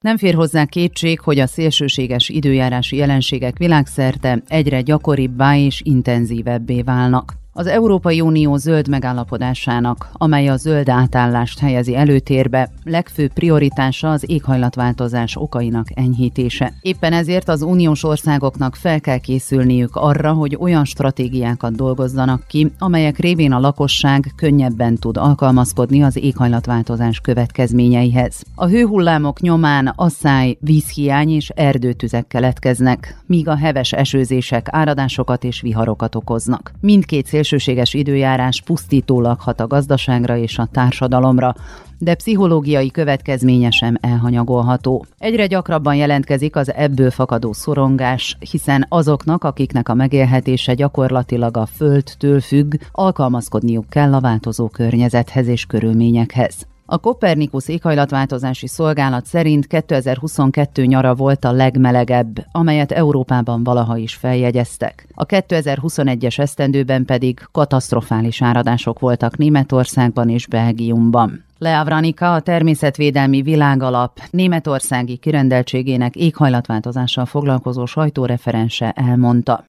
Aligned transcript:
Nem 0.00 0.16
fér 0.16 0.34
hozzá 0.34 0.64
kétség, 0.64 1.20
hogy 1.20 1.38
a 1.38 1.46
szélsőséges 1.46 2.28
időjárási 2.28 2.96
jelenségek 2.96 3.58
világszerte 3.58 4.42
egyre 4.48 4.80
gyakoribbá 4.80 5.56
és 5.56 5.80
intenzívebbé 5.84 6.82
válnak. 6.82 7.32
Az 7.58 7.66
Európai 7.66 8.20
Unió 8.20 8.56
zöld 8.56 8.88
megállapodásának, 8.88 10.08
amely 10.12 10.48
a 10.48 10.56
zöld 10.56 10.88
átállást 10.88 11.58
helyezi 11.58 11.96
előtérbe, 11.96 12.70
legfőbb 12.84 13.32
prioritása 13.32 14.10
az 14.10 14.24
éghajlatváltozás 14.30 15.36
okainak 15.36 15.86
enyhítése. 15.94 16.72
Éppen 16.80 17.12
ezért 17.12 17.48
az 17.48 17.62
uniós 17.62 18.04
országoknak 18.04 18.74
fel 18.74 19.00
kell 19.00 19.18
készülniük 19.18 19.96
arra, 19.96 20.32
hogy 20.32 20.56
olyan 20.60 20.84
stratégiákat 20.84 21.76
dolgozzanak 21.76 22.44
ki, 22.46 22.72
amelyek 22.78 23.18
révén 23.18 23.52
a 23.52 23.60
lakosság 23.60 24.32
könnyebben 24.36 24.96
tud 24.96 25.16
alkalmazkodni 25.16 26.02
az 26.02 26.16
éghajlatváltozás 26.16 27.20
következményeihez. 27.20 28.42
A 28.54 28.66
hőhullámok 28.66 29.40
nyomán 29.40 29.92
asszály, 29.96 30.56
vízhiány 30.60 31.30
és 31.30 31.48
erdőtüzek 31.48 32.26
keletkeznek, 32.26 33.22
míg 33.26 33.48
a 33.48 33.56
heves 33.56 33.92
esőzések 33.92 34.66
áradásokat 34.70 35.44
és 35.44 35.60
viharokat 35.60 36.14
okoznak. 36.14 36.72
Mindkét 36.80 37.26
szélsőséges 37.48 37.94
időjárás 37.94 38.62
pusztítólag 38.62 39.40
hat 39.40 39.60
a 39.60 39.66
gazdaságra 39.66 40.36
és 40.36 40.58
a 40.58 40.68
társadalomra, 40.72 41.54
de 41.98 42.14
pszichológiai 42.14 42.90
következménye 42.90 43.70
sem 43.70 43.96
elhanyagolható. 44.00 45.04
Egyre 45.18 45.46
gyakrabban 45.46 45.94
jelentkezik 45.94 46.56
az 46.56 46.72
ebből 46.74 47.10
fakadó 47.10 47.52
szorongás, 47.52 48.36
hiszen 48.50 48.86
azoknak, 48.88 49.44
akiknek 49.44 49.88
a 49.88 49.94
megélhetése 49.94 50.74
gyakorlatilag 50.74 51.56
a 51.56 51.66
földtől 51.66 52.40
függ, 52.40 52.74
alkalmazkodniuk 52.92 53.88
kell 53.88 54.14
a 54.14 54.20
változó 54.20 54.68
környezethez 54.68 55.46
és 55.46 55.64
körülményekhez. 55.64 56.66
A 56.90 56.98
Kopernikus 56.98 57.68
éghajlatváltozási 57.68 58.66
szolgálat 58.66 59.26
szerint 59.26 59.66
2022 59.66 60.84
nyara 60.84 61.14
volt 61.14 61.44
a 61.44 61.52
legmelegebb, 61.52 62.46
amelyet 62.52 62.92
Európában 62.92 63.64
valaha 63.64 63.96
is 63.96 64.14
feljegyeztek. 64.14 65.06
A 65.14 65.26
2021-es 65.26 66.38
esztendőben 66.38 67.04
pedig 67.04 67.40
katasztrofális 67.52 68.42
áradások 68.42 68.98
voltak 68.98 69.36
Németországban 69.36 70.28
és 70.28 70.46
Belgiumban. 70.46 71.44
Lea 71.60 71.84
Vranika, 71.84 72.34
a 72.34 72.40
Természetvédelmi 72.40 73.42
Világalap 73.42 74.20
Németországi 74.30 75.16
kirendeltségének 75.16 76.16
éghajlatváltozással 76.16 77.26
foglalkozó 77.26 77.86
sajtóreferense 77.86 78.92
elmondta. 78.96 79.64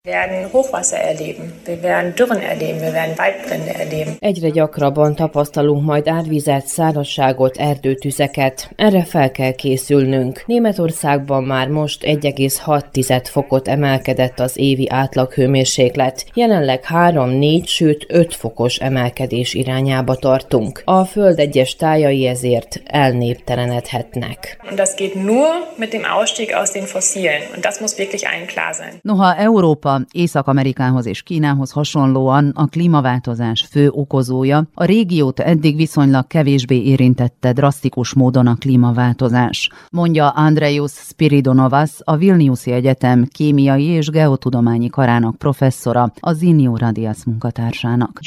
Egyre 4.19 4.49
gyakrabban 4.49 5.15
tapasztalunk 5.15 5.85
majd 5.85 6.07
árvizet, 6.07 6.65
szárazságot, 6.65 7.57
erdőtüzeket. 7.57 8.71
Erre 8.75 9.03
fel 9.03 9.31
kell 9.31 9.51
készülnünk. 9.51 10.43
Németországban 10.45 11.43
már 11.43 11.67
most 11.67 12.03
1,6 12.03 13.21
fokot 13.23 13.67
emelkedett 13.67 14.39
az 14.39 14.57
évi 14.57 14.89
átlaghőmérséklet. 14.89 16.25
Jelenleg 16.33 16.83
3-4, 16.89 17.65
sőt 17.65 18.05
5 18.07 18.35
fokos 18.35 18.77
emelkedés 18.77 19.53
irányába 19.53 20.15
tartunk. 20.15 20.81
A 20.85 21.05
Föld 21.05 21.39
egyes 21.39 21.77
tájai 21.80 22.27
ezért 22.27 22.81
elnéptelenedhetnek. 22.85 24.59
das 24.75 24.95
geht 24.95 25.13
nur 25.13 25.47
mit 25.77 25.91
dem 25.91 26.03
Ausstieg 26.17 26.53
aus 26.53 26.71
den 26.71 26.86
Fossilen. 26.86 27.41
Und 27.55 27.63
das 27.63 27.80
muss 27.80 27.97
wirklich 27.97 28.27
allen 28.27 28.47
klar 28.47 28.73
sein. 28.73 28.99
Noha 29.02 29.36
Európa 29.36 30.02
Észak-Amerikához 30.11 31.05
és 31.05 31.23
Kínához 31.23 31.71
hasonlóan 31.71 32.52
a 32.55 32.66
klímaváltozás 32.67 33.67
fő 33.71 33.89
okozója, 33.89 34.63
a 34.73 34.86
régiót 34.86 35.39
eddig 35.39 35.75
viszonylag 35.75 36.27
kevésbé 36.27 36.81
érintette 36.81 37.53
drasztikus 37.53 38.14
módon 38.14 38.47
a 38.47 38.55
klímaváltozás, 38.55 39.69
mondja 39.91 40.30
Andrejus 40.30 40.92
Spiridonovas, 40.92 41.92
a 42.03 42.15
Vilniuszi 42.15 42.71
Egyetem 42.71 43.27
kémiai 43.32 43.86
és 43.86 44.09
geotudományi 44.09 44.89
karának 44.89 45.36
professzora, 45.36 46.11
a 46.20 46.33
Zinio 46.33 46.76
Radias 46.76 47.17
munkatársának. 47.26 48.20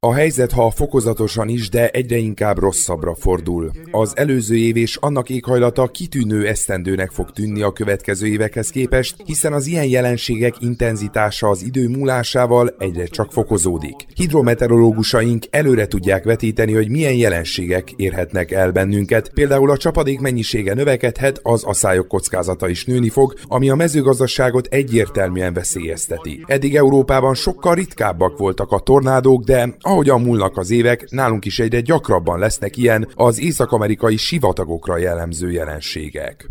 A 0.00 0.12
helyzet, 0.12 0.52
ha 0.52 0.70
fokozatosan 0.74 1.48
is, 1.48 1.68
de 1.68 1.88
egyre 1.88 2.16
inkább 2.16 2.58
rosszabbra 2.58 3.14
fordul. 3.14 3.70
Az 3.90 4.12
előző 4.16 4.56
év 4.56 4.76
és 4.76 4.96
annak 4.96 5.30
éghajlata 5.30 5.86
kitűnő 5.86 6.46
esztendőnek 6.46 7.10
fog 7.10 7.30
tűnni 7.30 7.62
a 7.62 7.72
következő 7.72 8.26
évekhez 8.26 8.68
képest, 8.68 9.16
hiszen 9.24 9.52
az 9.52 9.66
ilyen 9.66 9.86
jelenségek 9.86 10.54
intenzitása 10.60 11.48
az 11.48 11.62
idő 11.62 11.88
múlásával 11.88 12.74
egyre 12.78 13.06
csak 13.06 13.32
fokozódik. 13.32 13.94
Hidrometeorológusaink 14.14 15.44
előre 15.50 15.86
tudják 15.86 16.24
vetíteni, 16.24 16.72
hogy 16.72 16.88
milyen 16.88 17.14
jelenségek 17.14 17.90
érhetnek 17.96 18.50
el 18.50 18.70
bennünket, 18.70 19.30
például 19.34 19.70
a 19.70 19.76
csapadék 19.76 20.20
mennyisége 20.20 20.74
növekedhet, 20.74 21.40
az 21.42 21.62
aszályok 21.64 22.08
kockázata 22.08 22.68
is 22.68 22.84
nőni 22.84 23.08
fog, 23.08 23.34
ami 23.44 23.70
a 23.70 23.74
mezőgazdaságot 23.74 24.66
egyértelműen 24.66 25.52
veszélyezteti. 25.52 26.44
Eddig 26.46 26.76
Európában 26.76 27.34
sokkal 27.34 27.74
ritkábbak 27.74 28.38
voltak 28.38 28.72
a 28.72 28.78
tornádók, 28.78 29.44
de 29.44 29.76
ahogyan 29.80 30.20
múlnak 30.20 30.56
az 30.56 30.63
az 30.64 30.70
évek, 30.70 31.10
nálunk 31.10 31.44
is 31.44 31.58
egyre 31.58 31.80
gyakrabban 31.80 32.38
lesznek 32.38 32.76
ilyen 32.76 33.08
az 33.14 33.40
észak-amerikai 33.40 34.16
sivatagokra 34.16 34.96
jellemző 34.96 35.50
jelenségek. 35.50 36.48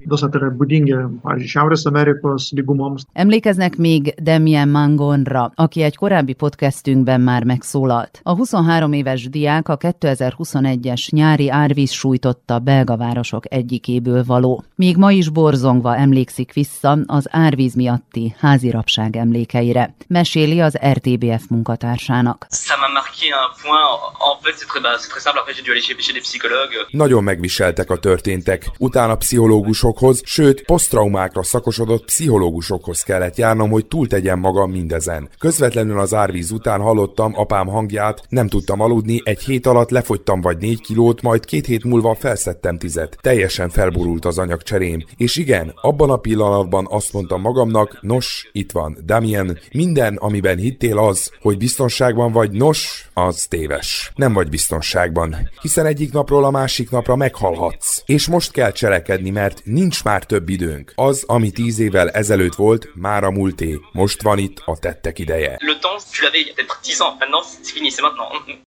Emlékeznek 3.13 3.75
még 3.75 4.13
Demian 4.21 4.69
Mangonra, 4.69 5.51
aki 5.55 5.81
egy 5.81 5.95
korábbi 5.95 6.33
podcastünkben 6.33 7.21
már 7.21 7.43
megszólalt. 7.43 8.19
A 8.23 8.35
23 8.35 8.93
éves 8.93 9.29
diák 9.29 9.69
a 9.69 9.77
2021-es 9.77 11.09
nyári 11.09 11.49
árvíz 11.49 11.91
sújtotta 11.91 12.59
belga 12.59 12.97
városok 12.97 13.53
egyikéből 13.53 14.23
való. 14.23 14.63
Még 14.75 14.97
ma 14.97 15.11
is 15.11 15.29
borzongva 15.29 15.95
emlékszik 15.95 16.53
vissza 16.53 16.97
az 17.05 17.27
árvíz 17.31 17.73
miatti 17.73 18.35
házirapság 18.39 19.15
emlékeire. 19.15 19.95
Meséli 20.07 20.59
az 20.59 20.77
RTBF 20.91 21.43
munkatársának. 21.49 22.47
Ça 22.49 22.75
m'a 22.79 22.87
marqué 22.93 23.29
un 23.31 23.49
point 23.61 24.02
En 24.31 24.37
fait, 24.43 24.53
c'est 24.57 24.67
très, 24.67 24.81
très 25.09 25.19
simple. 25.19 25.39
Après, 25.39 25.53
j'ai 25.53 25.61
dû 25.61 25.71
aller 25.71 25.81
chez, 25.81 25.95
chez 25.99 26.13
des 26.13 26.21
psychologues. 26.21 26.77
Nagyon 26.89 27.23
megviseltek 27.23 27.89
a 27.89 27.97
történtek. 27.97 28.69
Utána 28.77 29.15
pszichológusokhoz, 29.15 30.21
sőt, 30.25 30.61
posztraumákra 30.65 31.43
szakosodott 31.43 32.05
pszichológusokhoz 32.05 33.01
kellett 33.01 33.37
járnom, 33.37 33.69
hogy 33.69 33.85
túltegyem 33.85 34.39
magam 34.39 34.71
mindezen. 34.71 35.29
Közvetlenül 35.39 35.99
az 35.99 36.13
árvíz 36.13 36.51
után 36.51 36.81
hallottam 36.81 37.33
apám 37.35 37.67
hangját, 37.67 38.23
nem 38.29 38.47
tudtam 38.47 38.79
aludni, 38.79 39.21
egy 39.23 39.43
hét 39.43 39.65
alatt 39.65 39.89
lefogytam 39.89 40.41
vagy 40.41 40.57
négy 40.57 40.81
kilót, 40.81 41.21
majd 41.21 41.45
két 41.45 41.65
hét 41.65 41.83
múlva 41.83 42.15
felszettem 42.15 42.77
tizet. 42.77 43.17
Teljesen 43.21 43.69
felborult 43.69 44.25
az 44.25 44.37
anyagcserém. 44.37 45.05
És 45.17 45.35
igen, 45.35 45.73
abban 45.81 46.09
a 46.09 46.17
pillanatban 46.17 46.87
azt 46.89 47.13
mondtam 47.13 47.41
magamnak, 47.41 47.97
nos, 48.01 48.49
itt 48.51 48.71
van, 48.71 48.97
Damien, 49.05 49.59
minden, 49.71 50.15
amiben 50.15 50.57
hittél 50.57 50.97
az, 50.97 51.31
hogy 51.41 51.57
biztonságban 51.57 52.31
vagy, 52.31 52.51
nos, 52.51 53.09
az 53.13 53.45
téves. 53.49 53.92
Nem 54.15 54.33
vagy 54.33 54.49
biztonságban, 54.49 55.49
hiszen 55.61 55.85
egyik 55.85 56.11
napról 56.11 56.45
a 56.45 56.51
másik 56.51 56.89
napra 56.89 57.15
meghalhatsz. 57.15 58.01
És 58.05 58.27
most 58.27 58.51
kell 58.51 58.71
cselekedni, 58.71 59.29
mert 59.29 59.61
nincs 59.63 60.03
már 60.03 60.23
több 60.23 60.49
időnk. 60.49 60.91
Az, 60.95 61.23
ami 61.27 61.51
tíz 61.51 61.79
évvel 61.79 62.09
ezelőtt 62.09 62.55
volt, 62.55 62.89
már 62.95 63.23
a 63.23 63.31
múlté. 63.31 63.79
Most 63.91 64.21
van 64.21 64.37
itt 64.37 64.61
a 64.65 64.77
tettek 64.77 65.19
ideje. 65.19 65.57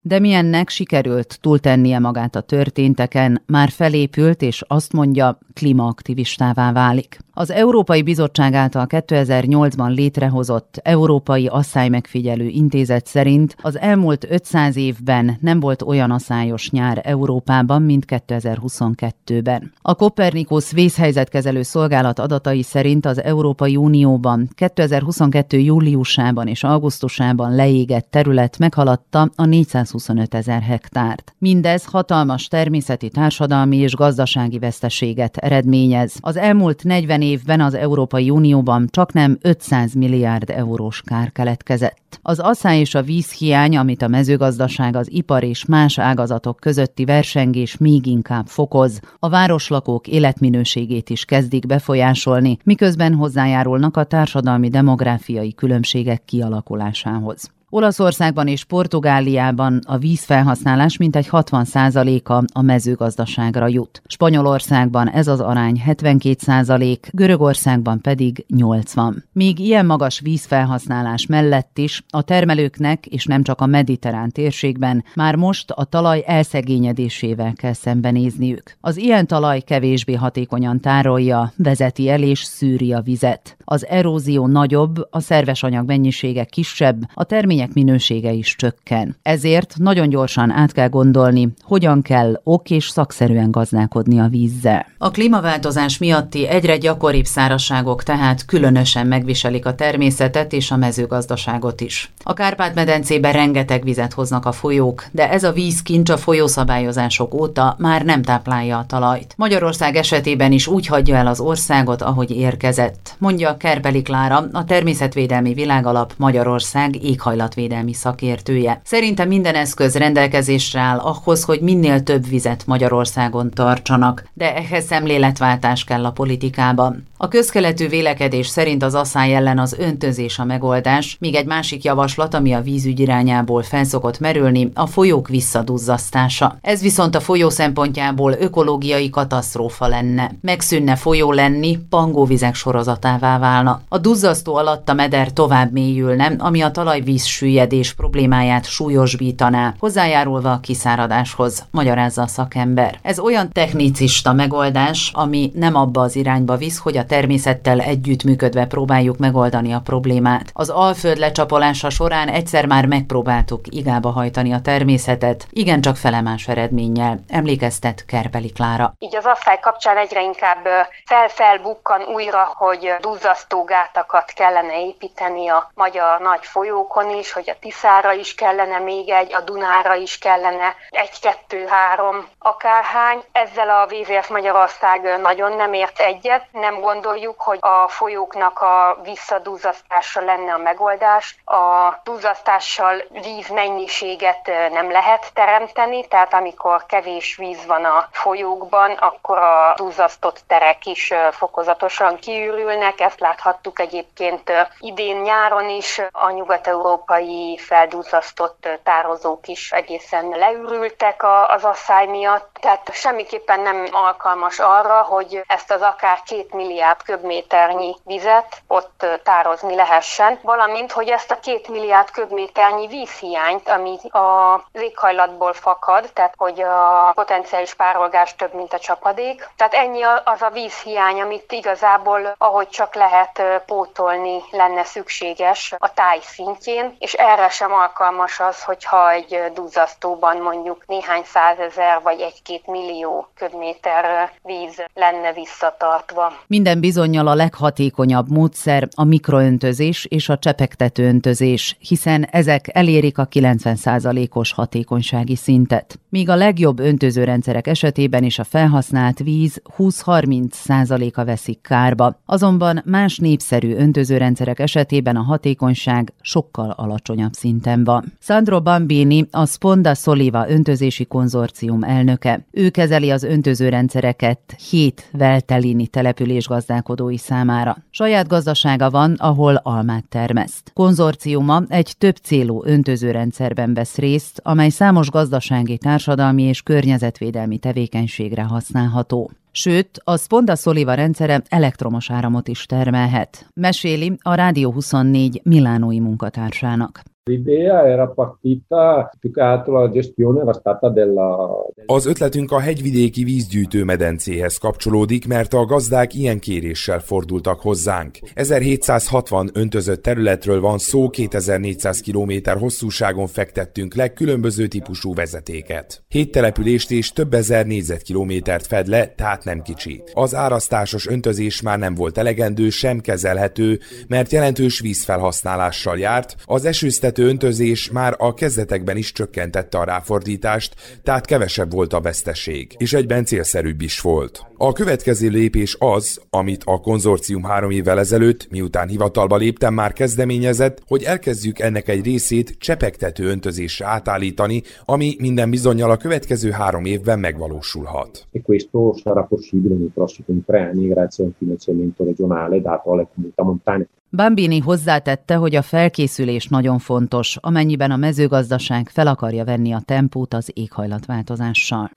De 0.03 0.19
milyennek 0.19 0.69
sikerült 0.69 1.39
túltennie 1.41 1.99
magát 1.99 2.35
a 2.35 2.41
történteken, 2.41 3.43
már 3.47 3.71
felépült, 3.71 4.43
és 4.43 4.63
azt 4.67 4.93
mondja, 4.93 5.39
klímaaktivistává 5.55 6.73
válik. 6.73 7.19
Az 7.39 7.51
Európai 7.51 8.03
Bizottság 8.03 8.55
által 8.55 8.87
2008-ban 8.89 9.95
létrehozott 9.95 10.81
Európai 10.83 11.47
Asszály 11.47 11.89
Megfigyelő 11.89 12.47
Intézet 12.47 13.07
szerint 13.07 13.57
az 13.63 13.79
elmúlt 13.79 14.27
500 14.31 14.77
évben 14.77 15.37
nem 15.41 15.61
volt 15.61 15.83
olyan 15.83 16.11
asszályos 16.11 16.71
nyár 16.71 17.01
Európában, 17.05 17.83
mint 17.83 18.05
2022-ben. 18.09 19.73
A 19.83 19.95
Kopernikus 19.95 20.73
vészhelyzetkezelő 20.73 21.63
szolgálat 21.63 22.19
adatai 22.19 22.63
szerint 22.63 23.07
az 23.07 23.23
Európai 23.23 23.77
Unióban 23.77 24.49
2022. 24.55 25.59
júliusában 25.59 26.47
és 26.47 26.65
augusztusában 26.65 27.55
leégett 27.55 28.11
terület 28.11 28.59
meghaladta 28.59 29.31
a 29.35 29.45
425 29.45 30.35
ezer 30.35 30.63
hektárt. 30.63 31.35
Mindez 31.39 31.85
hatalmas 31.85 32.49
természeti, 32.49 33.09
társadalmi 33.09 33.77
és 33.77 33.95
gazdasági 33.95 34.59
veszteséget 34.59 35.37
eredményez. 35.37 36.15
Az 36.21 36.37
elmúlt 36.37 36.85
40 36.85 37.25
évben 37.27 37.61
az 37.61 37.75
Európai 37.75 38.31
Unióban 38.31 38.87
csak 38.91 39.13
nem 39.13 39.39
500 39.43 39.95
milliárd 39.95 40.51
eurós 40.51 41.03
kár 41.05 41.33
keletkezett. 41.33 42.19
Az 42.23 42.39
asszály 42.39 42.79
és 42.79 42.95
a 42.95 43.03
vízhiány, 43.03 43.77
amit 43.77 44.03
a 44.03 44.09
mezőgazdaság, 44.09 44.97
az 44.97 45.13
ipar 45.13 45.43
és 45.45 45.65
más 45.65 45.99
ágazatok 45.99 46.57
közötti 46.61 47.05
versengés 47.05 47.77
még 47.77 48.07
inkább 48.07 48.47
fokoz, 48.47 49.01
a 49.19 49.29
városlakók 49.29 50.07
életminőségét 50.07 51.11
is 51.11 51.25
kezdik 51.25 51.67
befolyásolni, 51.67 52.59
miközben 52.65 53.15
hozzájárulnak 53.15 53.97
a 53.97 54.05
társadalmi 54.05 54.69
demográfiai 54.69 55.55
különbségek 55.55 56.25
kialakulásához. 56.25 57.55
Olaszországban 57.71 58.47
és 58.47 58.65
Portugáliában 58.65 59.81
a 59.87 59.99
vízfelhasználás 59.99 60.97
mintegy 60.97 61.29
60%-a 61.31 62.45
a 62.53 62.63
mezőgazdaságra 62.63 63.69
jut. 63.69 64.03
Spanyolországban 64.07 65.11
ez 65.11 65.29
az 65.29 65.41
arány 65.41 65.83
72%, 65.87 66.99
Görögországban 67.11 68.01
pedig 68.01 68.45
80. 68.49 69.25
Míg 69.33 69.59
ilyen 69.59 69.87
magas 69.87 70.21
vízfelhasználás 70.21 71.27
mellett 71.27 71.79
is 71.79 72.03
a 72.09 72.23
termelőknek, 72.23 73.07
és 73.07 73.25
nem 73.25 73.43
csak 73.43 73.61
a 73.61 73.67
mediterrán 73.67 74.31
térségben, 74.31 75.05
már 75.15 75.35
most 75.35 75.71
a 75.71 75.85
talaj 75.85 76.23
elszegényedésével 76.27 77.53
kell 77.53 77.73
szembenézniük. 77.73 78.77
Az 78.81 78.97
ilyen 78.97 79.27
talaj 79.27 79.61
kevésbé 79.61 80.15
hatékonyan 80.15 80.81
tárolja, 80.81 81.53
vezeti 81.57 82.09
el 82.09 82.23
és 82.23 82.43
szűri 82.43 82.93
a 82.93 83.01
vizet. 83.01 83.57
Az 83.65 83.87
erózió 83.87 84.47
nagyobb, 84.47 85.07
a 85.11 85.21
szerves 85.21 85.63
anyag 85.63 85.87
mennyisége 85.87 86.45
kisebb, 86.45 87.03
a 87.15 87.25
termények 87.25 87.66
minősége 87.75 88.33
is 88.33 88.57
csökken. 88.57 89.17
Ezért 89.23 89.75
nagyon 89.79 90.09
gyorsan 90.09 90.51
át 90.51 90.73
kell 90.73 90.89
gondolni, 90.89 91.49
hogyan 91.63 92.03
kell 92.03 92.41
ok 92.45 92.71
és 92.71 92.89
szakszerűen 92.89 93.51
gazdálkodni 93.51 94.19
a 94.19 94.29
vízzel. 94.29 94.87
A 94.99 95.11
klímaváltozás 95.11 95.99
miatti 95.99 96.47
egyre 96.49 96.77
gyakoribb 96.77 97.25
szárazságok 97.25 98.03
tehát 98.03 98.45
különösen 98.45 99.07
megviselik 99.07 99.67
a 99.67 99.75
természetet 99.75 100.53
és 100.53 100.71
a 100.71 100.77
mezőgazdaságot 100.77 101.81
is. 101.81 102.13
A 102.23 102.33
Kárpát-medencében 102.33 103.33
rengeteg 103.33 103.85
vizet 103.85 104.13
hoznak 104.13 104.47
a 104.47 104.53
folyók, 104.53 105.05
de 105.13 105.31
ez 105.31 105.45
a 105.45 105.53
vízkincs 105.53 106.11
a 106.11 106.17
folyószabályozások 106.17 107.35
óta 107.35 107.77
már 107.79 108.05
nem 108.05 108.23
táplálja 108.23 108.79
a 108.79 108.87
talajt. 108.87 109.35
Magyarország 109.37 109.97
esetében 109.97 110.53
is 110.53 110.67
úgy 110.67 110.87
hagyja 110.87 111.17
el 111.17 111.27
az 111.27 111.41
országot, 111.41 112.03
ahogy 112.03 112.31
érkezett, 112.31 113.15
mondja 113.19 113.57
Kerbeli 113.57 114.03
Klára, 114.03 114.49
a 114.53 114.65
Természetvédelmi 114.65 115.55
Világalap 115.55 116.13
Magyarország 116.17 117.05
éghajlatvédelmi 117.47 117.93
szakértője. 117.93 118.81
Szerintem 118.85 119.29
minden 119.29 119.55
eszköz 119.55 119.97
rendelkezésre 119.97 120.81
áll 120.81 120.99
ahhoz, 120.99 121.45
hogy 121.45 121.61
minél 121.61 122.03
több 122.03 122.29
vizet 122.29 122.67
Magyarországon 122.67 123.51
tartsanak, 123.51 124.25
de 124.35 124.57
ehhez 124.57 124.85
szemléletváltás 124.85 125.85
kell 125.85 126.05
a 126.05 126.11
politikában. 126.11 127.07
A 127.19 127.29
közkeletű 127.29 127.89
vélekedés 127.89 128.47
szerint 128.47 128.83
az 128.83 128.95
asszály 128.95 129.35
ellen 129.35 129.59
az 129.59 129.77
öntözés 129.79 130.39
a 130.39 130.45
megoldás, 130.45 131.17
míg 131.21 131.35
egy 131.35 131.47
másik 131.47 131.85
javaslat, 131.85 132.35
ami 132.35 132.53
a 132.53 132.61
vízügy 132.61 133.01
irányából 133.01 133.63
felszokott 133.63 134.19
merülni, 134.19 134.71
a 134.75 134.87
folyók 134.87 135.29
visszaduzzasztása. 135.29 136.59
Ez 136.63 136.83
viszont 136.83 137.15
a 137.15 137.21
folyó 137.21 137.51
szempontjából 137.51 138.37
ökológiai 138.41 139.11
katasztrófa 139.11 139.87
lenne. 139.87 140.31
Megszűnne 140.41 140.97
folyó 140.97 141.33
lenni, 141.33 141.79
pangóvizek 141.91 142.55
sorozatává 142.55 143.39
válna. 143.39 143.81
A 143.89 143.99
duzzasztó 143.99 144.55
alatt 144.55 144.89
a 144.89 144.95
meder 144.95 145.33
tovább 145.33 145.73
mélyülne, 145.73 146.33
ami 146.39 146.61
a 146.61 146.71
talajvíz 146.71 147.25
süllyedés 147.37 147.95
problémáját 147.95 148.65
súlyosbítaná, 148.65 149.75
hozzájárulva 149.79 150.53
a 150.53 150.61
kiszáradáshoz, 150.61 151.67
magyarázza 151.71 152.23
a 152.23 152.27
szakember. 152.27 152.99
Ez 153.03 153.19
olyan 153.19 153.53
technicista 153.53 154.33
megoldás, 154.33 155.11
ami 155.15 155.51
nem 155.55 155.75
abba 155.75 156.01
az 156.01 156.17
irányba 156.17 156.57
visz, 156.57 156.79
hogy 156.79 156.97
a 156.97 157.05
természettel 157.05 157.81
együttműködve 157.81 158.67
próbáljuk 158.67 159.19
megoldani 159.19 159.73
a 159.73 159.81
problémát. 159.81 160.51
Az 160.53 160.69
alföld 160.69 161.19
lecsapolása 161.19 161.91
során 161.91 162.29
egyszer 162.29 162.67
már 162.67 162.87
megpróbáltuk 162.87 163.61
igába 163.69 164.11
hajtani 164.11 164.53
a 164.53 164.61
természetet, 164.61 165.47
igencsak 165.51 165.97
felemás 165.97 166.49
eredménnyel, 166.49 167.21
emlékeztet 167.29 168.05
Kerbeli 168.07 168.53
Klára. 168.53 168.95
Így 168.99 169.17
az 169.17 169.25
asszály 169.25 169.59
kapcsán 169.61 169.97
egyre 169.97 170.23
inkább 170.23 170.67
felfelbukkan 171.05 172.01
újra, 172.15 172.53
hogy 172.55 172.95
duzzasztó 173.01 173.65
gátakat 173.65 174.33
kellene 174.35 174.81
építeni 174.87 175.49
a 175.49 175.71
magyar 175.75 176.21
nagy 176.21 176.41
folyókon 176.43 177.11
is, 177.19 177.26
hogy 177.33 177.51
a 177.51 177.59
Tiszára 177.61 178.13
is 178.13 178.35
kellene 178.35 178.79
még 178.79 179.11
egy, 179.11 179.35
a 179.35 179.41
Dunára 179.41 179.95
is 179.95 180.19
kellene 180.19 180.75
egy, 180.91 181.21
kettő, 181.21 181.67
három, 181.67 182.29
akárhány. 182.39 183.25
Ezzel 183.33 183.71
a 183.71 183.87
WWF 183.91 184.29
Magyarország 184.29 185.21
nagyon 185.21 185.53
nem 185.53 185.73
ért 185.73 185.99
egyet, 185.99 186.45
nem 186.53 186.81
gond 186.81 187.05
gondoljuk, 187.07 187.41
hogy 187.41 187.59
a 187.61 187.89
folyóknak 187.89 188.61
a 188.61 188.99
visszaduzzasztása 189.03 190.21
lenne 190.21 190.53
a 190.53 190.59
megoldás. 190.59 191.37
A 191.45 191.95
duzzasztással 192.05 193.03
víz 193.11 193.49
mennyiséget 193.49 194.51
nem 194.73 194.91
lehet 194.91 195.31
teremteni, 195.35 196.07
tehát 196.07 196.35
amikor 196.35 196.87
kevés 196.87 197.37
víz 197.37 197.67
van 197.67 197.85
a 197.85 198.09
folyókban, 198.11 198.91
akkor 198.91 199.39
a 199.39 199.75
duzzasztott 199.77 200.41
terek 200.47 200.87
is 200.87 201.13
fokozatosan 201.31 202.17
kiürülnek. 202.17 203.01
Ezt 203.01 203.21
láthattuk 203.21 203.79
egyébként 203.79 204.53
idén 204.79 205.17
nyáron 205.17 205.69
is. 205.69 206.01
A 206.13 206.31
nyugat-európai 206.31 207.16
felduzzasztott 207.59 208.69
tározók 208.83 209.49
is 209.49 209.73
egészen 209.73 210.29
leürültek 210.29 211.25
az 211.49 211.65
asszály 211.65 212.07
miatt. 212.07 212.57
Tehát 212.61 212.89
semmiképpen 212.93 213.61
nem 213.61 213.89
alkalmas 213.91 214.59
arra, 214.59 215.03
hogy 215.03 215.43
ezt 215.47 215.71
az 215.71 215.81
akár 215.81 216.23
két 216.23 216.53
milliárd 216.53 217.03
köbméternyi 217.03 217.97
vizet 218.05 218.63
ott 218.67 219.07
tározni 219.23 219.75
lehessen, 219.75 220.39
valamint, 220.43 220.93
hogy 220.93 221.09
ezt 221.09 221.31
a 221.31 221.41
két 221.41 221.69
milliárd 221.69 222.11
köbméternyi 222.11 222.87
vízhiányt, 222.87 223.69
ami 223.69 223.99
a 224.11 224.61
éghajlatból 224.73 225.53
fakad, 225.53 226.11
tehát 226.13 226.35
hogy 226.37 226.61
a 226.63 227.13
potenciális 227.15 227.75
párolgás 227.75 228.35
több, 228.35 228.55
mint 228.55 228.73
a 228.73 228.79
csapadék. 228.79 229.49
Tehát 229.57 229.75
ennyi 229.75 230.03
az 230.03 230.43
a 230.43 230.51
vízhiány, 230.51 231.21
amit 231.21 231.53
igazából, 231.53 232.35
ahogy 232.39 232.69
csak 232.69 232.95
lehet 232.95 233.43
pótolni, 233.67 234.43
lenne 234.51 234.85
szükséges 234.85 235.75
a 235.79 235.93
táj 235.93 236.19
szintjén, 236.23 236.97
és 237.07 237.13
erre 237.13 237.49
sem 237.49 237.73
alkalmas 237.73 238.41
az, 238.41 238.63
hogyha 238.63 239.11
egy 239.11 239.37
duzzasztóban 239.55 240.37
mondjuk 240.43 240.85
néhány 240.87 241.23
százezer 241.25 242.01
vagy 242.03 242.21
egy-két 242.21 242.67
millió 242.67 243.29
köbméter 243.35 244.31
víz 244.43 244.83
lenne 244.95 245.33
visszatartva. 245.33 246.33
Minden 246.47 246.81
bizonyal 246.81 247.27
a 247.27 247.35
leghatékonyabb 247.35 248.31
módszer 248.31 248.89
a 248.95 249.05
mikroöntözés 249.05 250.05
és 250.05 250.29
a 250.29 250.39
csepegtető 250.39 251.07
öntözés, 251.07 251.77
hiszen 251.81 252.29
ezek 252.31 252.65
elérik 252.73 253.19
a 253.19 253.29
90%-os 253.29 254.53
hatékonysági 254.53 255.37
szintet. 255.37 255.99
Míg 256.09 256.29
a 256.29 256.35
legjobb 256.35 256.79
öntözőrendszerek 256.79 257.67
esetében 257.67 258.23
is 258.23 258.39
a 258.39 258.45
felhasznált 258.45 259.19
víz 259.19 259.63
20-30%-a 259.79 261.25
veszik 261.25 261.61
kárba, 261.61 262.21
azonban 262.25 262.83
más 262.85 263.19
népszerű 263.19 263.75
öntözőrendszerek 263.75 264.59
esetében 264.59 265.17
a 265.17 265.23
hatékonyság 265.23 266.13
sokkal 266.21 266.71
alacsonyabb 266.71 266.95
szinten 267.33 267.85
van. 267.85 268.13
Sandro 268.21 268.63
Bambini 268.63 269.27
a 269.31 269.47
Sponda 269.47 269.95
Soliva 269.95 270.49
öntözési 270.49 271.05
konzorcium 271.05 271.83
elnöke. 271.83 272.47
Ő 272.51 272.71
kezeli 272.71 273.11
az 273.11 273.23
öntözőrendszereket 273.23 274.39
hét 274.71 275.09
Veltelini 275.13 275.87
település 275.87 276.47
gazdálkodói 276.47 277.17
számára. 277.17 277.77
Saját 277.91 278.29
gazdasága 278.29 278.91
van, 278.91 279.15
ahol 279.19 279.55
almát 279.55 280.05
termeszt. 280.09 280.71
Konzorciuma 280.75 281.63
egy 281.69 281.95
több 281.99 282.17
célú 282.17 282.63
öntözőrendszerben 282.65 283.75
vesz 283.75 283.97
részt, 283.97 284.41
amely 284.45 284.69
számos 284.69 285.11
gazdasági, 285.11 285.79
társadalmi 285.79 286.43
és 286.43 286.63
környezetvédelmi 286.63 287.59
tevékenységre 287.59 288.43
használható. 288.43 289.31
Sőt, 289.59 290.01
a 290.05 290.17
Sponda 290.17 290.57
Soliva 290.57 290.95
rendszere 290.95 291.43
elektromos 291.49 292.11
áramot 292.11 292.49
is 292.49 292.67
termelhet. 292.67 293.47
Meséli 293.55 294.19
a 294.23 294.35
Rádió 294.35 294.73
24 294.73 295.41
milánói 295.45 296.01
munkatársának. 296.01 297.03
L'idea 297.29 297.89
era 297.89 298.07
partita 298.07 299.11
più 299.19 299.33
che 299.33 299.41
altro 299.41 299.81
la 299.81 299.91
gestione 299.91 300.43
era 300.43 300.53
stata 300.53 300.89
della... 300.89 301.49
Az 301.87 302.07
ötletünk 302.07 302.53
a 302.53 302.61
hegyvidéki 302.61 303.25
vízgyűjtő 303.25 303.85
medencéhez 303.85 304.57
kapcsolódik, 304.57 305.27
mert 305.27 305.55
a 305.55 305.65
gazdák 305.65 306.15
ilyen 306.15 306.39
kéréssel 306.39 307.01
fordultak 307.01 307.61
hozzánk. 307.61 308.19
1760 308.35 309.51
öntözött 309.53 310.03
területről 310.03 310.61
van 310.61 310.79
szó, 310.79 311.09
2400 311.11 312.01
km 312.01 312.33
hosszúságon 312.59 313.27
fektettünk 313.27 313.95
le 313.95 314.13
különböző 314.13 314.67
típusú 314.67 315.15
vezetéket. 315.15 316.05
Hét 316.09 316.31
települést 316.31 316.91
és 316.91 317.13
több 317.13 317.35
ezer 317.35 317.67
négyzetkilométert 317.67 318.67
fed 318.67 318.87
le, 318.87 319.07
tehát 319.07 319.45
nem 319.45 319.63
kicsi. 319.63 320.03
Az 320.13 320.35
árasztásos 320.35 321.07
öntözés 321.07 321.63
már 321.63 321.79
nem 321.79 321.95
volt 321.95 322.19
elegendő, 322.19 322.69
sem 322.69 323.01
kezelhető, 323.01 323.79
mert 324.09 324.33
jelentős 324.33 324.81
vízfelhasználással 324.81 325.99
járt, 325.99 326.37
az 326.45 326.65
esőztető 326.65 327.15
vezető 327.17 327.29
öntözés 327.29 327.91
már 327.91 328.15
a 328.19 328.35
kezdetekben 328.35 328.97
is 328.97 329.13
csökkentette 329.13 329.79
a 329.79 329.85
ráfordítást, 329.85 330.75
tehát 331.03 331.27
kevesebb 331.27 331.73
volt 331.73 331.93
a 331.93 332.01
veszteség, 332.01 332.75
és 332.79 332.93
egyben 332.93 333.25
célszerűbb 333.25 333.81
is 333.81 334.01
volt. 334.01 334.45
A 334.57 334.73
következő 334.73 335.29
lépés 335.29 335.77
az, 335.79 336.21
amit 336.31 336.63
a 336.65 336.79
konzorcium 336.79 337.43
három 337.43 337.71
évvel 337.71 337.99
ezelőtt, 337.99 338.47
miután 338.51 338.89
hivatalba 338.89 339.37
léptem, 339.37 339.75
már 339.75 339.93
kezdeményezett, 339.93 340.83
hogy 340.87 341.03
elkezdjük 341.03 341.59
ennek 341.59 341.89
egy 341.89 342.05
részét 342.05 342.55
csepegtető 342.59 343.25
öntözésre 343.25 343.87
átállítani, 343.87 344.63
ami 344.85 345.17
minden 345.19 345.51
bizonyal 345.51 345.91
a 345.91 345.97
következő 345.97 346.51
három 346.51 346.85
évben 346.85 347.19
megvalósulhat. 347.19 348.27
E 348.33 348.41
questo 348.41 348.95
sarà 349.05 349.23
possibile 349.23 349.75
nei 349.75 349.91
prossimi 349.95 350.43
tre 350.47 350.71
anni 350.73 350.89
grazie 350.89 351.25
a 351.25 351.27
un 351.27 351.35
finanziamento 351.39 352.05
regionale 352.05 352.61
dato 352.61 352.91
alle 352.91 353.07
comunità 353.15 353.43
montane. 353.43 353.87
Bambini 354.17 354.59
hozzátette, 354.59 355.35
hogy 355.35 355.55
a 355.55 355.63
felkészülés 355.63 356.47
nagyon 356.49 356.79
fontos, 356.79 357.06
fontos, 357.09 357.37
amennyiben 357.41 357.91
a 357.91 357.97
mezőgazdaság 357.97 358.89
fel 358.89 359.07
akarja 359.07 359.45
venni 359.45 359.73
a 359.73 359.83
tempót 359.85 360.35
az 360.35 360.51
éghajlatváltozással. 360.55 361.91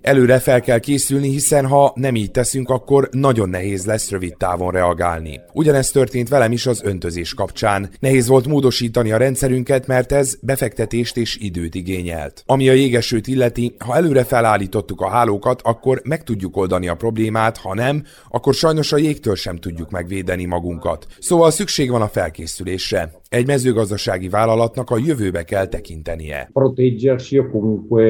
Előre 0.00 0.38
fel 0.38 0.60
kell 0.60 0.78
készülni, 0.78 1.28
hiszen 1.28 1.66
ha 1.66 1.92
nem 1.94 2.14
így 2.14 2.30
teszünk, 2.30 2.68
akkor 2.68 3.08
nagyon 3.10 3.48
nehéz 3.48 3.86
lesz 3.86 4.10
rövid 4.10 4.36
távon 4.36 4.70
reagálni. 4.70 5.40
Ugyanezt 5.52 5.92
történt 5.92 6.28
velem 6.28 6.52
is 6.52 6.66
az 6.66 6.82
öntözés 6.84 7.34
kapcsán. 7.34 7.88
Nehéz 8.00 8.28
volt 8.28 8.46
módosítani 8.46 9.12
a 9.12 9.16
rendszerünket, 9.16 9.86
mert 9.86 10.12
ez 10.12 10.36
befektetést 10.42 11.16
és 11.16 11.36
időt 11.40 11.74
igényelt. 11.74 12.42
Ami 12.46 12.68
a 12.68 12.72
jégesőt 12.72 13.26
illeti, 13.26 13.74
ha 13.78 13.96
előre 13.96 14.24
felállítottuk 14.24 15.00
a 15.00 15.08
hálókat, 15.08 15.60
akkor 15.62 16.00
meg 16.04 16.22
tudjuk 16.22 16.56
oldani 16.56 16.88
a 16.88 16.94
problémát, 16.94 17.56
ha 17.56 17.74
nem, 17.74 18.02
akkor 18.30 18.54
sajnos 18.54 18.92
a 18.92 18.96
jégtől 18.96 19.34
sem 19.34 19.56
tudjuk 19.56 19.90
megvédeni 19.90 20.44
magunkat. 20.44 20.81
Szóval 21.18 21.50
szükség 21.50 21.90
van 21.90 22.02
a 22.02 22.08
felkészülésre. 22.08 23.12
Egy 23.28 23.46
mezőgazdasági 23.46 24.28
vállalatnak 24.28 24.90
a 24.90 24.98
jövőbe 24.98 25.42
kell 25.42 25.66
tekintenie. 25.66 26.50
Proteggersi 26.52 27.38
o 27.38 27.50
comunque 27.50 28.04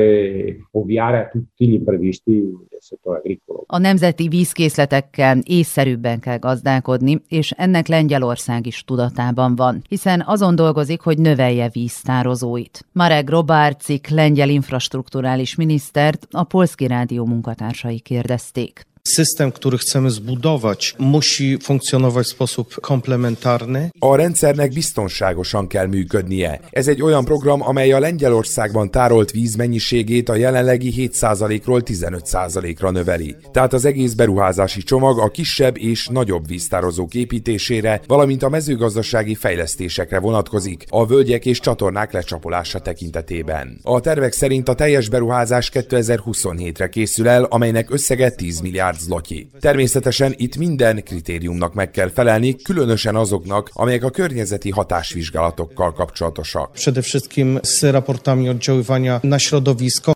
ovviare 0.71 1.19
a 1.19 1.29
tutti 1.33 1.64
gli 1.64 1.73
imprevisti 1.73 2.33
del 2.71 2.81
settore 2.81 3.19
agricolo. 3.19 3.64
A 3.67 3.79
nemzeti 3.79 4.29
vízkészletekkel 4.29 5.38
észszerűbben 5.38 6.21
kell 6.21 6.38
gazdálkodni, 6.38 7.23
és 7.29 7.50
ennek 7.50 7.87
Lengyelország 7.87 8.67
is 8.67 8.85
tudatában 8.85 9.57
van, 9.57 9.83
hiszen 9.88 10.23
azon 10.26 10.55
dolgozik, 10.55 11.00
hogy 11.00 11.19
növelje 11.19 11.69
víztározóit. 11.73 12.87
Marek 12.93 13.31
Robárcik, 13.31 14.09
lengyel 14.09 14.49
infrastruktúrális 14.49 15.55
minisztert 15.55 16.26
a 16.31 16.45
Polski 16.45 16.87
Rádió 16.87 17.25
munkatársai 17.25 18.00
kérdezték. 18.00 18.87
System, 19.09 19.52
który 19.52 19.78
chcemy 19.78 20.11
zbudować, 20.11 20.94
musi 20.99 21.59
funkcjonować 21.59 22.26
w 22.26 22.30
sposób 22.30 22.80
komplementarny. 22.80 23.90
A 24.00 24.16
rendszernek 24.16 24.75
biztonságosan 24.75 25.68
kell 25.68 25.88
működnie. 25.88 26.59
Ez 26.73 26.88
egy 26.88 27.02
olyan 27.02 27.25
program, 27.25 27.62
amely 27.62 27.92
a 27.92 27.99
Lengyelországban 27.99 28.90
tárolt 28.90 29.30
víz 29.30 29.56
mennyiségét 29.56 30.28
a 30.28 30.35
jelenlegi 30.35 31.11
7%-ról 31.12 31.82
15%-ra 31.85 32.90
növeli. 32.90 33.37
Tehát 33.52 33.73
az 33.73 33.85
egész 33.85 34.12
beruházási 34.12 34.82
csomag 34.82 35.18
a 35.18 35.28
kisebb 35.28 35.78
és 35.78 36.09
nagyobb 36.09 36.47
víztározók 36.47 37.14
építésére, 37.14 38.00
valamint 38.06 38.42
a 38.42 38.49
mezőgazdasági 38.49 39.35
fejlesztésekre 39.35 40.18
vonatkozik, 40.18 40.85
a 40.88 41.06
völgyek 41.06 41.47
és 41.47 41.61
csatornák 41.61 42.12
lecsapolása 42.12 42.78
tekintetében. 42.78 43.78
A 43.82 44.00
tervek 44.00 44.32
szerint 44.32 44.68
a 44.68 44.75
teljes 44.75 45.09
beruházás 45.09 45.71
2027-re 45.75 46.88
készül 46.88 47.28
el, 47.28 47.44
amelynek 47.44 47.90
összege 47.90 48.30
10 48.30 48.61
milliárd 48.61 48.90
milliárd 48.93 49.01
zlotyi. 49.01 49.51
Természetesen 49.61 50.35
itt 50.37 50.57
minden 50.57 51.05
kritériumnak 51.05 51.75
meg 51.75 51.91
kell 51.91 52.11
felelni, 52.11 52.57
különösen 52.57 53.15
azoknak, 53.15 53.71
amelyek 53.73 54.05
a 54.05 54.11
környezeti 54.11 54.71
hatásvizsgálatokkal 54.71 55.93
kapcsolatosak. 55.93 56.71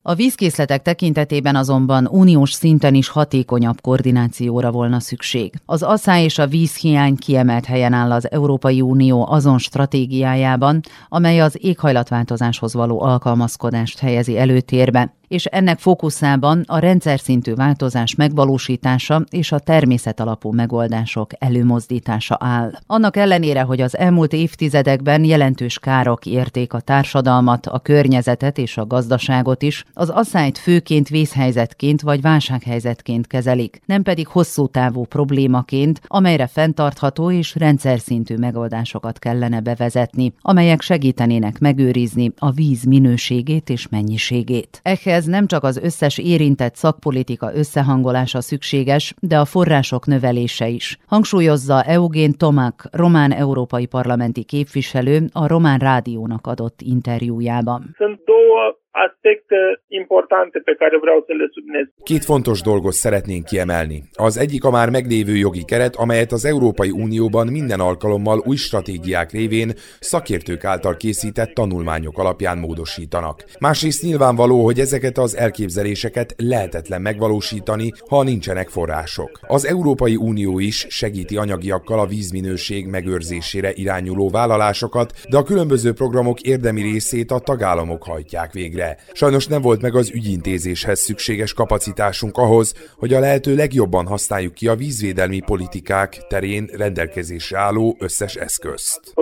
A 0.03 0.15
vízkészletek 0.15 0.83
tekintetében 0.83 1.57
azonban 1.57 2.07
uniós 2.07 2.53
szinten 2.53 2.95
is 2.95 3.09
hatékonyabb 3.09 3.81
koordinációra 3.81 4.71
volna 4.71 5.01
szükség. 5.01 5.55
Az 5.67 5.83
asszály 5.83 6.25
és 6.25 6.39
a 6.39 6.47
vízhiány 6.47 7.17
kiemelt 7.17 7.65
helyen 7.65 7.93
áll 7.93 8.13
az 8.13 8.31
Európai 8.31 8.81
Unió 8.81 9.27
azon 9.31 9.59
stratégiájában, 9.59 10.81
amely 11.09 11.41
az 11.41 11.59
éghajlatváltozáshoz 11.61 12.75
való 12.75 13.03
alkalmazkodást 13.03 13.99
helyezi 13.99 14.39
előtérbe, 14.39 15.16
és 15.29 15.45
ennek 15.45 15.79
fókuszában 15.79 16.65
a 16.67 16.79
rendszer 16.79 17.21
szintű 17.21 17.55
változás 17.55 18.15
megvalósítása 18.15 19.25
és 19.31 19.53
a 19.53 19.59
természet 19.59 20.21
alapú 20.21 20.53
megoldások 20.53 21.31
előmozdítása 21.39 22.37
áll. 22.41 22.73
Annak 22.87 23.17
ellenére, 23.17 23.61
hogy 23.61 23.81
az 23.81 23.97
elmúlt 23.97 24.33
évtizedekben 24.33 25.25
jelentős 25.25 25.79
károk 25.79 26.27
érték 26.27 26.73
a 26.73 26.81
társadalmat, 26.81 27.67
a 27.67 27.79
környezetet 27.79 28.59
és 28.59 28.77
a 28.77 28.87
gazdaságot 28.87 29.63
is, 29.63 29.85
az 29.93 30.09
asszályt 30.09 30.59
főként 30.59 31.09
vészhelyzetként 31.09 32.01
vagy 32.01 32.21
válsághelyzetként 32.21 33.27
kezelik, 33.27 33.81
nem 33.87 34.03
pedig 34.03 34.27
hosszú 34.27 34.67
távú 34.67 35.05
problémaként, 35.05 36.01
amelyre 36.07 36.47
fenntartható 36.47 37.31
és 37.31 37.55
rendszer 37.55 38.01
szintű 38.01 38.37
megoldásokat 38.37 39.19
kellene 39.19 39.61
bevezetni, 39.61 40.35
amelyek 40.41 40.81
segítenének 40.81 41.59
megőrizni 41.59 42.33
a 42.39 42.51
víz 42.51 42.85
minőségét 42.85 43.71
és 43.71 43.89
mennyiségét. 43.89 44.81
Ehhez 45.17 45.29
ez 45.29 45.35
nem 45.35 45.47
csak 45.47 45.65
az 45.65 45.77
összes 45.77 46.19
érintett 46.19 46.75
szakpolitika 46.75 47.55
összehangolása 47.55 48.41
szükséges, 48.41 49.15
de 49.21 49.39
a 49.39 49.45
források 49.45 50.07
növelése 50.07 50.69
is. 50.69 50.99
Hangsúlyozza 51.07 51.83
Eugén 51.83 52.33
Tomak, 52.33 52.89
román 52.93 53.33
európai 53.33 53.87
parlamenti 53.87 54.45
képviselő 54.45 55.19
a 55.33 55.47
Román 55.47 55.79
Rádiónak 55.79 56.47
adott 56.47 56.81
interjújában. 56.81 57.97
Două 58.25 58.77
aspecte 59.05 59.59
importante 59.89 60.59
pe 60.65 60.75
care 60.81 60.97
vreau 61.05 61.19
să 61.27 61.33
le 61.41 61.47
subliniez. 61.55 61.87
Két 62.03 62.25
fontos 62.25 62.61
dolgot 62.61 62.93
szeretnénk 62.93 63.45
kiemelni. 63.45 63.99
Az 64.29 64.37
egyik 64.37 64.65
a 64.65 64.71
már 64.71 64.91
meglévő 64.91 65.37
jogi 65.37 65.65
keret, 65.65 65.97
amelyet 65.97 66.33
az 66.33 66.45
Európai 66.45 66.91
Unióban 66.91 67.47
minden 67.47 67.81
alkalommal 67.81 68.39
új 68.45 68.57
stratégiák 68.57 69.31
révén 69.31 69.71
szakértők 70.01 70.65
által 70.65 70.97
készített 70.97 71.51
tanulmányok 71.55 72.19
alapján 72.19 72.59
módosítanak. 72.59 73.45
Másrészt 73.61 74.03
nyilvánvaló, 74.03 74.65
hogy 74.65 74.79
ezeket 74.79 75.19
az 75.19 75.37
elképzeléseket 75.37 76.35
lehetetlen 76.37 77.03
megvalósítani, 77.03 77.93
ha 78.09 78.23
nincsenek 78.23 78.69
források. 78.69 79.31
Az 79.47 79.67
Európai 79.67 80.17
Unió 80.17 80.59
is 80.59 80.87
segíti 80.89 81.37
anyagiakkal 81.37 81.99
a 81.99 82.07
vízminőség 82.07 82.87
megőrzésére 82.87 83.71
irányuló 83.75 84.29
vállalásokat, 84.29 85.13
de 85.31 85.37
a 85.37 85.43
különböző 85.43 85.93
programok 85.93 86.41
érdemi 86.41 86.83
részét 86.83 87.31
a 87.31 87.39
tagállamok 87.39 88.03
hajtják 88.05 88.53
végre 88.53 88.86
ügyre. 88.87 88.97
Sajnos 89.13 89.47
nem 89.47 89.63
volt 89.63 89.83
meg 89.83 89.95
az 89.95 90.11
ügyintézéshez 90.15 91.01
szükséges 91.01 91.53
kapacitásunk 91.55 92.37
ahhoz, 92.37 92.95
hogy 92.99 93.13
a 93.13 93.21
lehető 93.21 93.55
legjobban 93.55 94.07
használjuk 94.07 94.55
ki 94.55 94.69
a 94.69 94.75
vízvédelmi 94.75 95.41
politikák 95.41 96.27
terén 96.29 96.69
rendelkezésre 96.77 97.59
álló 97.59 97.97
összes 98.01 98.35
eszközt. 98.35 99.13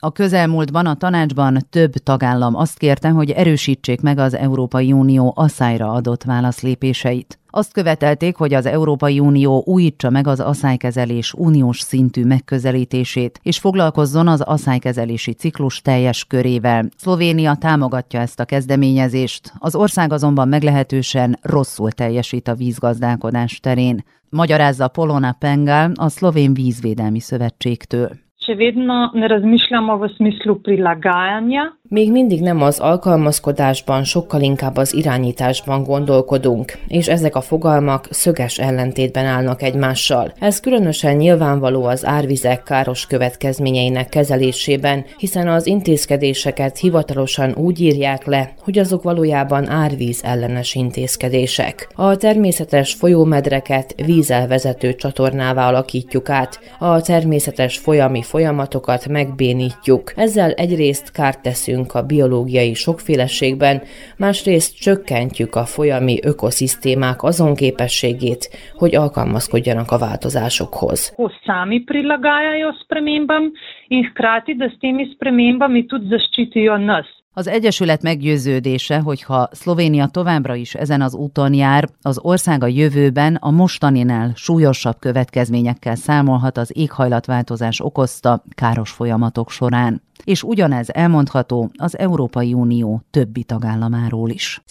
A 0.00 0.12
közelmúltban 0.12 0.86
a 0.86 0.96
tanácsban 0.96 1.58
több 1.70 1.92
tagállam 1.92 2.54
azt 2.56 2.78
kérte, 2.78 3.08
hogy 3.08 3.30
erősítsék 3.30 4.00
meg 4.00 4.18
az 4.18 4.34
Európai 4.34 4.92
Unió 4.92 5.32
asszályra 5.36 5.86
adott 5.86 6.22
válaszlépéseit. 6.22 7.41
Azt 7.54 7.72
követelték, 7.72 8.36
hogy 8.36 8.54
az 8.54 8.66
Európai 8.66 9.20
Unió 9.20 9.62
újítsa 9.66 10.10
meg 10.10 10.26
az 10.26 10.40
asszálykezelés 10.40 11.32
uniós 11.32 11.80
szintű 11.80 12.24
megközelítését, 12.24 13.40
és 13.42 13.58
foglalkozzon 13.58 14.28
az 14.28 14.40
asszálykezelési 14.40 15.32
ciklus 15.32 15.80
teljes 15.80 16.24
körével. 16.24 16.88
Szlovénia 16.96 17.54
támogatja 17.54 18.20
ezt 18.20 18.40
a 18.40 18.44
kezdeményezést, 18.44 19.52
az 19.58 19.74
ország 19.74 20.12
azonban 20.12 20.48
meglehetősen 20.48 21.38
rosszul 21.42 21.90
teljesít 21.90 22.48
a 22.48 22.54
vízgazdálkodás 22.54 23.60
terén. 23.60 24.04
Magyarázza 24.28 24.88
Polona 24.88 25.36
Pengál 25.38 25.92
a 25.94 26.08
Szlovén 26.08 26.54
Vízvédelmi 26.54 27.20
Szövetségtől. 27.20 28.10
Še 28.42 28.56
vedno 28.58 29.10
ne 29.14 29.26
razmišljamo 29.30 29.98
v 29.98 30.08
smislu 30.16 30.56
prilagajanja, 30.66 31.78
még 31.92 32.10
mindig 32.10 32.40
nem 32.40 32.62
az 32.62 32.78
alkalmazkodásban, 32.78 34.04
sokkal 34.04 34.40
inkább 34.40 34.76
az 34.76 34.94
irányításban 34.94 35.82
gondolkodunk, 35.82 36.78
és 36.88 37.08
ezek 37.08 37.36
a 37.36 37.40
fogalmak 37.40 38.06
szöges 38.10 38.58
ellentétben 38.58 39.26
állnak 39.26 39.62
egymással. 39.62 40.32
Ez 40.38 40.60
különösen 40.60 41.16
nyilvánvaló 41.16 41.84
az 41.84 42.06
árvizek 42.06 42.62
káros 42.62 43.06
következményeinek 43.06 44.08
kezelésében, 44.08 45.04
hiszen 45.16 45.48
az 45.48 45.66
intézkedéseket 45.66 46.78
hivatalosan 46.78 47.54
úgy 47.56 47.80
írják 47.80 48.26
le, 48.26 48.54
hogy 48.62 48.78
azok 48.78 49.02
valójában 49.02 49.68
árvíz 49.68 50.20
ellenes 50.24 50.74
intézkedések. 50.74 51.88
A 51.94 52.16
természetes 52.16 52.92
folyómedreket 52.94 53.94
vízelvezető 54.06 54.94
csatornává 54.94 55.68
alakítjuk 55.68 56.30
át, 56.30 56.60
a 56.78 57.00
természetes 57.00 57.78
folyami 57.78 58.22
folyamatokat 58.22 59.08
megbénítjuk, 59.08 60.12
ezzel 60.16 60.50
egyrészt 60.50 61.10
kárt 61.10 61.42
teszünk 61.42 61.80
növelünk 61.82 61.94
a 61.94 62.06
biológiai 62.06 62.74
sokféleségben, 62.74 63.82
másrészt 64.18 64.80
csökkentjük 64.80 65.54
a 65.54 65.64
folyami 65.64 66.18
ökoszisztémák 66.22 67.22
azon 67.22 67.54
képességét, 67.54 68.50
hogy 68.74 68.94
alkalmazkodjanak 68.94 69.90
a 69.90 69.98
változásokhoz. 69.98 71.14
Sami 71.44 71.80
prilagajajo 71.80 72.72
spremembam 72.82 73.52
in 73.88 74.04
hkrati, 74.04 74.54
da 74.54 74.68
s 74.68 74.76
temi 74.80 75.04
spremembami 75.14 75.86
tudi 75.86 76.06
zaščitijo 76.08 76.76
nas. 76.76 77.21
Az 77.34 77.46
Egyesület 77.46 78.02
meggyőződése, 78.02 78.98
hogy 78.98 79.22
ha 79.22 79.48
Szlovénia 79.52 80.06
továbbra 80.06 80.54
is 80.54 80.74
ezen 80.74 81.00
az 81.00 81.14
úton 81.14 81.54
jár, 81.54 81.88
az 82.02 82.18
ország 82.18 82.62
a 82.62 82.66
jövőben 82.66 83.34
a 83.34 83.50
mostaninál 83.50 84.32
súlyosabb 84.34 84.98
következményekkel 84.98 85.94
számolhat 85.94 86.56
az 86.58 86.70
éghajlatváltozás 86.74 87.80
okozta 87.80 88.44
káros 88.54 88.90
folyamatok 88.90 89.50
során. 89.50 90.02
És 90.24 90.42
ugyanez 90.42 90.88
elmondható 90.90 91.70
az 91.76 91.98
Európai 91.98 92.52
Unió 92.52 93.02
többi 93.10 93.44
tagállamáról 93.44 94.30
is. 94.30 94.62